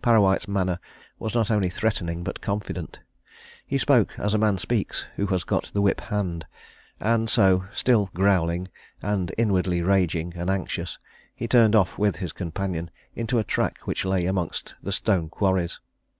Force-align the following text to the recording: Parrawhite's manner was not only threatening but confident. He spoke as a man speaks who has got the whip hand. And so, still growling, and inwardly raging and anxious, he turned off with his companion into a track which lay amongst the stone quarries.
Parrawhite's 0.00 0.48
manner 0.48 0.78
was 1.18 1.34
not 1.34 1.50
only 1.50 1.68
threatening 1.68 2.24
but 2.24 2.40
confident. 2.40 3.00
He 3.66 3.76
spoke 3.76 4.18
as 4.18 4.32
a 4.32 4.38
man 4.38 4.56
speaks 4.56 5.06
who 5.16 5.26
has 5.26 5.44
got 5.44 5.64
the 5.74 5.82
whip 5.82 6.00
hand. 6.00 6.46
And 7.00 7.28
so, 7.28 7.66
still 7.70 8.08
growling, 8.14 8.68
and 9.02 9.30
inwardly 9.36 9.82
raging 9.82 10.32
and 10.36 10.48
anxious, 10.48 10.96
he 11.34 11.46
turned 11.46 11.76
off 11.76 11.98
with 11.98 12.16
his 12.16 12.32
companion 12.32 12.90
into 13.14 13.38
a 13.38 13.44
track 13.44 13.80
which 13.80 14.06
lay 14.06 14.24
amongst 14.24 14.74
the 14.82 14.90
stone 14.90 15.28
quarries. 15.28 15.78